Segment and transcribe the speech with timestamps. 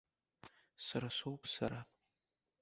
[0.85, 1.81] Сара соуп, сара!